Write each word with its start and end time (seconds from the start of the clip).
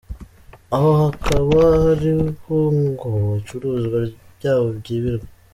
Aho 0.75 0.89
hakaba 1.01 1.57
ari 1.91 2.13
ho 2.41 2.57
ngo 2.77 3.09
ibicuruzwa 3.23 3.99
byabo 4.37 4.67
byibirwa. 4.79 5.27